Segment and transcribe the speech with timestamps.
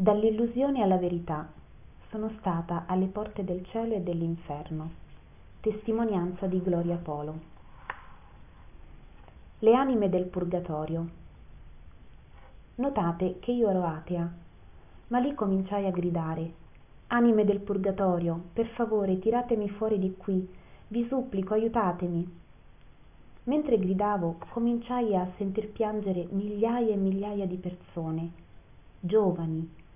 [0.00, 1.50] dall'illusione alla verità
[2.08, 4.90] sono stata alle porte del cielo e dell'inferno
[5.58, 7.36] testimonianza di gloria polo.
[9.58, 11.08] Le anime del purgatorio.
[12.76, 14.32] Notate che io ero atea
[15.08, 16.52] ma lì cominciai a gridare
[17.08, 20.48] anime del purgatorio per favore tiratemi fuori di qui
[20.86, 22.38] vi supplico aiutatemi.
[23.42, 28.30] Mentre gridavo cominciai a sentir piangere migliaia e migliaia di persone
[29.00, 29.86] giovani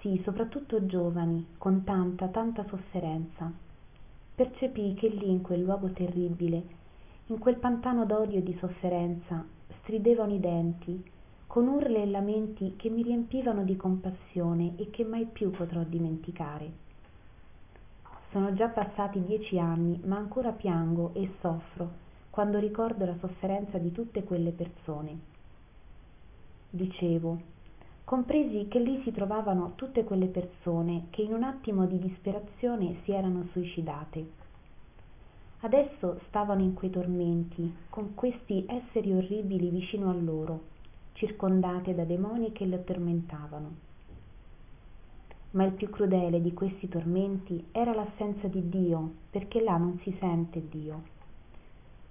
[0.00, 3.50] sì soprattutto giovani con tanta tanta sofferenza.
[4.34, 6.76] Percepii che lì in quel luogo terribile
[7.30, 9.44] in quel pantano d'odio e di sofferenza
[9.82, 11.04] stridevano i denti
[11.46, 16.70] con urla e lamenti che mi riempivano di compassione e che mai più potrò dimenticare.
[18.30, 23.92] Sono già passati dieci anni ma ancora piango e soffro quando ricordo la sofferenza di
[23.92, 25.18] tutte quelle persone.
[26.70, 27.56] Dicevo
[28.08, 33.12] compresi che lì si trovavano tutte quelle persone che in un attimo di disperazione si
[33.12, 34.26] erano suicidate.
[35.60, 40.60] Adesso stavano in quei tormenti con questi esseri orribili vicino a loro
[41.12, 43.74] circondate da demoni che le tormentavano
[45.50, 50.16] ma il più crudele di questi tormenti era l'assenza di dio perché là non si
[50.18, 51.02] sente dio.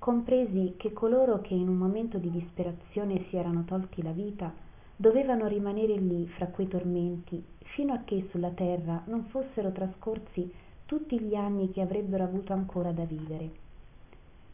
[0.00, 4.64] Compresi che coloro che in un momento di disperazione si erano tolti la vita
[4.96, 7.42] dovevano rimanere lì fra quei tormenti
[7.74, 10.52] fino a che sulla terra non fossero trascorsi
[10.86, 13.50] tutti gli anni che avrebbero avuto ancora da vivere.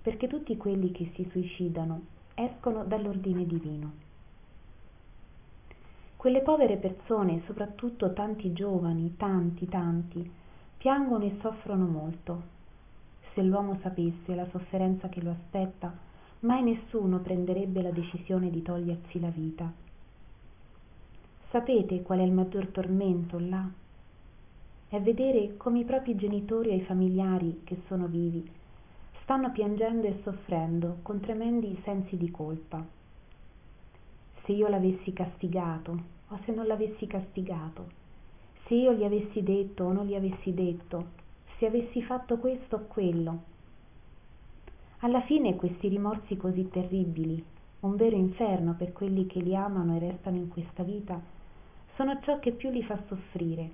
[0.01, 2.01] Perché tutti quelli che si suicidano
[2.35, 4.09] escono dall'ordine divino.
[6.17, 10.31] Quelle povere persone soprattutto tanti giovani tanti tanti
[10.79, 12.43] piangono e soffrono molto.
[13.35, 15.93] Se l'uomo sapesse la sofferenza che lo aspetta
[16.41, 19.71] mai nessuno prenderebbe la decisione di togliersi la vita
[21.51, 23.69] sapete qual è il maggior tormento là?
[24.89, 28.49] È vedere come i propri genitori e i familiari che sono vivi
[29.23, 32.85] stanno piangendo e soffrendo con tremendi sensi di colpa.
[34.45, 37.99] Se io l'avessi castigato o se non l'avessi castigato
[38.71, 41.19] se io gli avessi detto o non gli avessi detto
[41.59, 43.43] se avessi fatto questo o quello.
[45.01, 47.45] Alla fine questi rimorsi così terribili
[47.81, 51.21] un vero inferno per quelli che li amano e restano in questa vita
[52.01, 53.71] sono ciò che più li fa soffrire.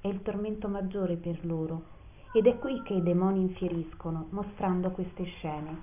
[0.00, 1.82] È il tormento maggiore per loro.
[2.32, 5.80] Ed è qui che i demoni infieriscono mostrando queste scene.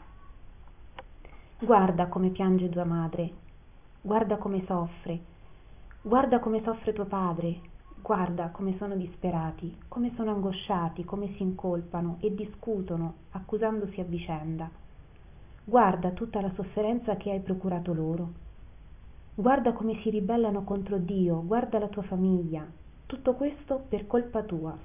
[1.57, 3.31] Guarda come piange tua madre.
[4.01, 5.17] Guarda come soffre.
[6.01, 7.61] Guarda come soffre tuo padre.
[8.01, 14.69] Guarda come sono disperati come sono angosciati come si incolpano e discutono accusandosi a vicenda.
[15.63, 18.45] Guarda tutta la sofferenza che hai procurato loro
[19.39, 22.65] guarda come si ribellano contro dio guarda la tua famiglia.
[23.05, 24.75] Tutto questo per colpa tua.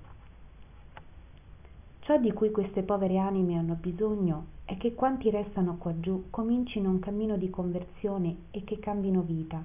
[2.01, 6.99] Ciò di cui queste povere anime hanno bisogno è che quanti restano quaggiù comincino un
[6.99, 9.65] cammino di conversione e che cambino vita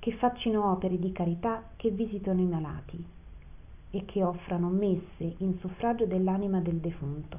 [0.00, 3.06] che faccino opere di carità che visitino i malati
[3.90, 7.38] e che offrano messe in suffragio dell'anima del defunto.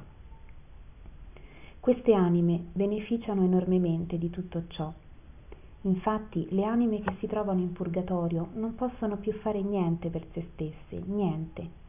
[1.80, 4.90] Queste anime beneficiano enormemente di tutto ciò
[5.82, 10.48] infatti le anime che si trovano in purgatorio non possono più fare niente per se
[10.52, 11.84] stesse niente.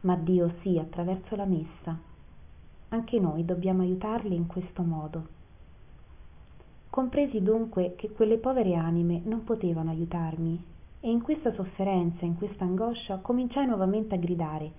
[0.00, 1.98] Ma dio sì attraverso la messa.
[2.90, 5.26] Anche noi dobbiamo aiutarle in questo modo.
[6.88, 10.64] Compresi dunque che quelle povere anime non potevano aiutarmi
[11.00, 14.72] e in questa sofferenza in questa angoscia cominciai nuovamente a gridare.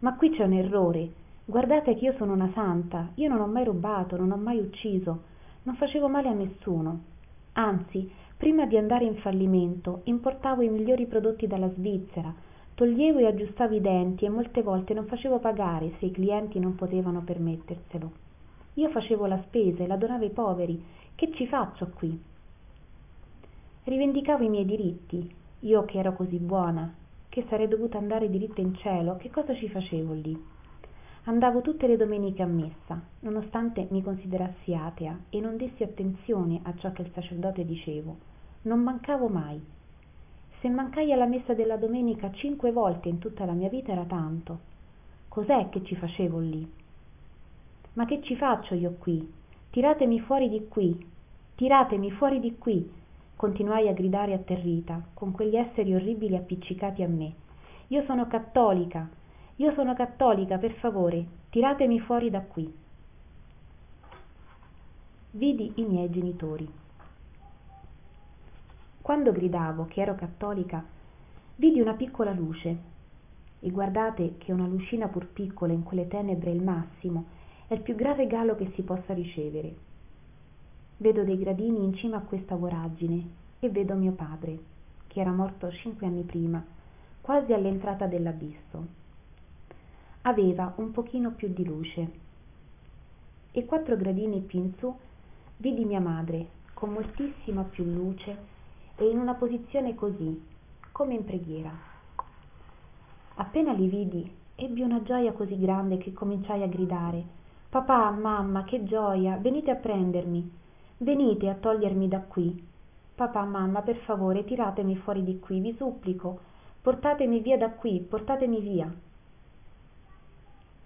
[0.00, 1.12] Ma qui c'è un errore.
[1.44, 3.10] Guardate che io sono una santa.
[3.14, 5.22] Io non ho mai rubato non ho mai ucciso.
[5.62, 7.16] Non facevo male a nessuno
[7.58, 12.32] anzi prima di andare in fallimento importavo i migliori prodotti dalla svizzera.
[12.74, 16.76] Toglievo e aggiustavo i denti e molte volte non facevo pagare se i clienti non
[16.76, 18.12] potevano permetterselo.
[18.74, 20.84] Io facevo la spesa e la donavo ai poveri.
[21.16, 22.16] Che ci faccio qui?
[23.82, 25.28] Rivendicavo i miei diritti.
[25.60, 26.94] Io che ero così buona
[27.28, 30.56] che sarei dovuta andare diritta in cielo che cosa ci facevo lì
[31.28, 36.74] andavo tutte le domeniche a messa nonostante mi considerassi atea e non dessi attenzione a
[36.76, 38.16] ciò che il sacerdote dicevo.
[38.62, 39.60] Non mancavo mai.
[40.60, 44.58] Se mancai alla messa della domenica cinque volte in tutta la mia vita era tanto.
[45.28, 46.66] Cos'è che ci facevo lì?
[47.92, 49.30] Ma che ci faccio io qui?
[49.70, 50.98] Tiratemi fuori di qui.
[51.56, 52.90] Tiratemi fuori di qui.
[53.36, 57.34] Continuai a gridare atterrita con quegli esseri orribili appiccicati a me.
[57.88, 59.08] Io sono cattolica
[59.60, 62.72] io sono cattolica per favore tiratemi fuori da qui.
[65.32, 66.70] Vidi i miei genitori.
[69.02, 70.84] Quando gridavo che ero cattolica
[71.56, 72.96] vidi una piccola luce.
[73.58, 77.24] E guardate che una lucina pur piccola in quelle tenebre è il massimo
[77.66, 79.74] è il più gran regalo che si possa ricevere.
[80.98, 83.28] Vedo dei gradini in cima a questa voragine
[83.58, 84.56] e vedo mio padre
[85.08, 86.64] che era morto cinque anni prima
[87.20, 89.07] quasi all'entrata dell'abisso
[90.28, 92.10] aveva un pochino più di luce.
[93.50, 94.94] E quattro gradini più in su
[95.56, 98.36] vidi mia madre con moltissima più luce
[98.96, 100.40] e in una posizione così
[100.92, 101.72] come in preghiera.
[103.36, 107.36] Appena li vidi ebbi una gioia così grande che cominciai a gridare
[107.68, 110.50] papà mamma che gioia venite a prendermi
[110.98, 112.66] venite a togliermi da qui.
[113.14, 116.40] Papà mamma per favore tiratemi fuori di qui vi supplico
[116.80, 118.92] portatemi via da qui portatemi via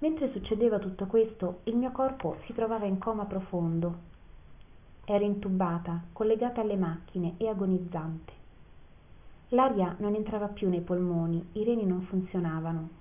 [0.02, 4.10] mentre succedeva tutto questo il mio corpo si trovava in coma profondo.
[5.04, 8.32] Ero intubata collegata alle macchine e agonizzante.
[9.50, 13.00] L'aria non entrava più nei polmoni i reni non funzionavano.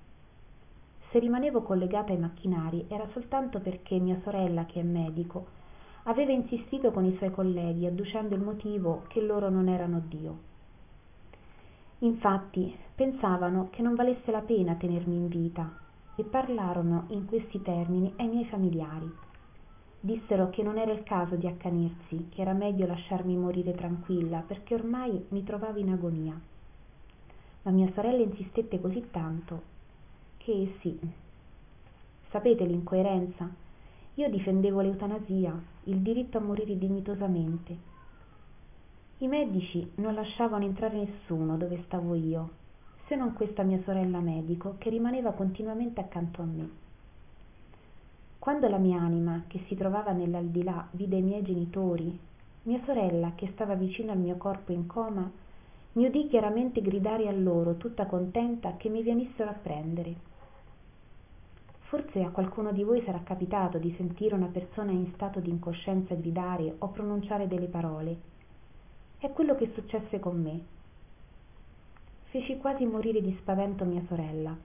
[1.10, 5.60] Se rimanevo collegata ai macchinari era soltanto perché mia sorella che è medico
[6.04, 10.50] aveva insistito con i suoi colleghi adducendo il motivo che loro non erano dio.
[12.00, 15.81] Infatti pensavano che non valesse la pena tenermi in vita
[16.16, 19.12] e parlarono in questi termini ai miei familiari.
[20.00, 24.74] Dissero che non era il caso di accanirsi che era meglio lasciarmi morire tranquilla perché
[24.74, 26.40] ormai mi trovavo in agonia.
[27.64, 29.62] Ma mia sorella insistette così tanto
[30.38, 31.00] che sì
[32.30, 33.50] sapete l'incoerenza?
[34.16, 37.78] Io difendevo l'eutanasia il diritto a morire dignitosamente.
[39.20, 42.61] I medici non lasciavano entrare nessuno dove stavo io
[43.12, 46.70] se non questa mia sorella medico che rimaneva continuamente accanto a me.
[48.40, 52.18] Quando la mia anima che si trovava nell'aldilà vide i miei genitori
[52.64, 55.30] mia sorella che stava vicino al mio corpo in coma
[55.94, 60.16] mi udì chiaramente gridare a loro tutta contenta che mi venissero a prendere.
[61.90, 66.16] Forse a qualcuno di voi sarà capitato di sentire una persona in stato di incoscienza
[66.16, 68.16] gridare o pronunciare delle parole.
[69.18, 70.80] È quello che successe con me
[72.32, 74.56] feci quasi morire di spavento mia sorella.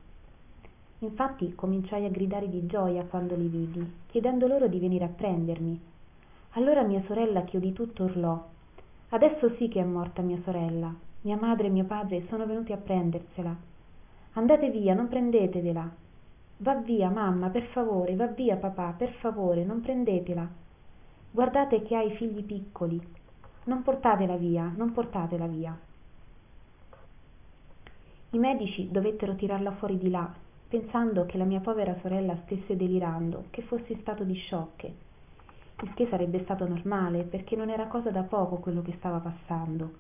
[1.01, 5.81] Infatti cominciai a gridare di gioia quando li vidi chiedendo loro di venire a prendermi.
[6.51, 8.41] Allora mia sorella che udì tutto urlò
[9.09, 12.77] adesso sì che è morta mia sorella mia madre e mio padre sono venuti a
[12.77, 13.55] prendersela.
[14.35, 15.91] Andate via non prendetevela.
[16.59, 20.49] Va via mamma per favore va via papà per favore non prendetela.
[21.33, 23.05] Guardate che ha i figli piccoli.
[23.65, 25.77] Non portatela via non portatela via
[28.37, 30.31] i medici dovettero tirarla fuori di là
[30.69, 34.95] pensando che la mia povera sorella stesse delirando che fossi stato di sciocche
[35.83, 39.91] il che sarebbe stato normale perché non era cosa da poco quello che stava passando.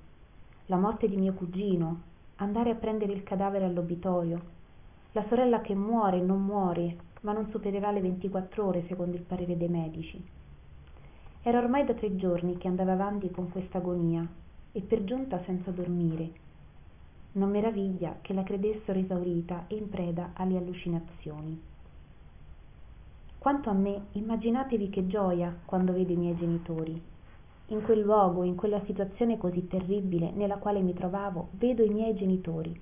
[0.67, 2.01] La morte di mio cugino
[2.37, 4.55] andare a prendere il cadavere all'obitorio
[5.13, 9.69] la sorella che muore non muore ma non supererà le ventiquattr'ore secondo il parere dei
[9.69, 10.23] medici.
[11.43, 14.27] Era ormai da tre giorni che andava avanti con questa agonia
[14.73, 16.45] e per giunta senza dormire
[17.37, 21.61] non meraviglia che la credessero esaurita e in preda alle allucinazioni.
[23.39, 27.01] Quanto a me immaginatevi che gioia quando vedo i miei genitori.
[27.69, 32.15] In quel luogo in quella situazione così terribile nella quale mi trovavo vedo i miei
[32.15, 32.81] genitori.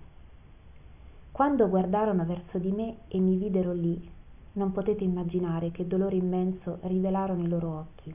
[1.33, 4.11] Quando guardarono verso di me e mi videro lì
[4.53, 8.15] non potete immaginare che dolore immenso rivelarono i loro occhi.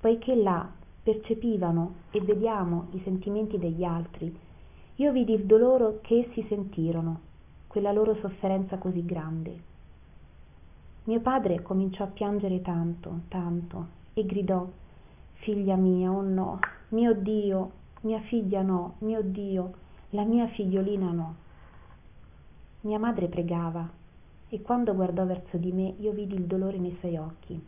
[0.00, 0.66] Poiché là
[1.02, 4.34] percepivano e vediamo i sentimenti degli altri
[4.96, 7.20] io vidi il dolore che essi sentirono
[7.66, 9.62] quella loro sofferenza così grande.
[11.04, 14.64] Mio padre cominciò a piangere tanto tanto e gridò
[15.32, 16.60] figlia mia oh no
[16.90, 17.70] mio dio
[18.02, 19.74] mia figlia no mio dio
[20.10, 21.34] la mia figliolina no.
[22.82, 23.90] Mia madre pregava
[24.48, 27.60] e quando guardò verso di me io vidi il dolore nei suoi occhi.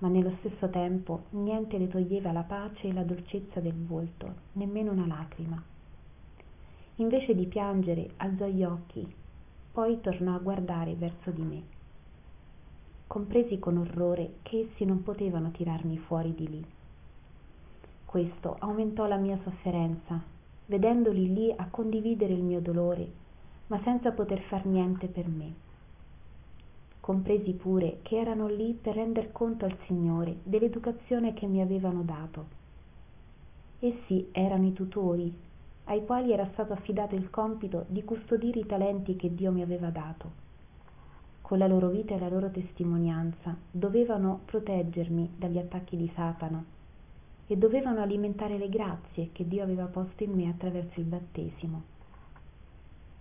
[0.00, 4.92] Ma nello stesso tempo niente le toglieva la pace e la dolcezza del volto nemmeno
[4.92, 5.74] una lacrima
[6.96, 9.14] invece di piangere alzò gli occhi
[9.76, 11.62] poi tornò a guardare verso di me.
[13.06, 16.64] Compresi con orrore che essi non potevano tirarmi fuori di lì.
[18.06, 20.34] Questo aumentò la mia sofferenza
[20.64, 23.24] vedendoli lì a condividere il mio dolore
[23.66, 25.54] ma senza poter far niente per me.
[27.00, 32.46] Compresi pure che erano lì per render conto al signore dell'educazione che mi avevano dato.
[33.80, 35.32] Essi erano i tutori
[35.86, 39.88] ai quali era stato affidato il compito di custodire i talenti che dio mi aveva
[39.90, 40.44] dato.
[41.40, 46.64] Con la loro vita e la loro testimonianza dovevano proteggermi dagli attacchi di satana
[47.46, 51.82] e dovevano alimentare le grazie che dio aveva posto in me attraverso il battesimo.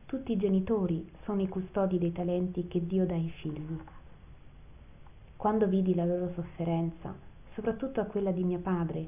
[0.08, 3.78] Tutti i genitori sono i custodi dei talenti che dio dà ai figli.
[5.36, 7.14] Quando vidi la loro sofferenza
[7.54, 9.08] soprattutto a quella di mio padre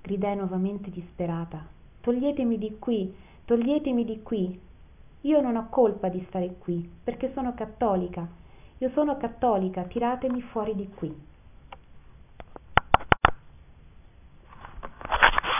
[0.00, 1.74] gridai nuovamente disperata
[2.04, 3.14] toglietemi di qui
[3.46, 4.60] toglietemi di qui.
[5.22, 8.28] Io non ho colpa di stare qui perché sono cattolica.
[8.78, 11.32] Io sono cattolica tiratemi fuori di qui